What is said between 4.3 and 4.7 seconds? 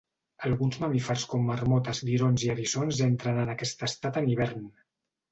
hivern.